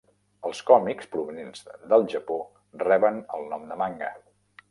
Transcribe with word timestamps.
Els 0.51 0.61
còmics 0.69 1.09
provinents 1.15 1.61
del 1.91 2.07
Japó 2.15 2.39
reben 2.87 3.23
el 3.39 3.47
nom 3.53 3.71
de 3.73 3.79
manga. 3.83 4.13